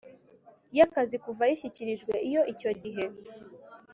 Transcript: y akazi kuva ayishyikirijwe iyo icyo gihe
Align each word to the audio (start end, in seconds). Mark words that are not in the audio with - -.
y 0.77 0.79
akazi 0.85 1.15
kuva 1.23 1.41
ayishyikirijwe 1.45 2.13
iyo 2.27 2.41
icyo 2.53 2.71
gihe 2.81 3.05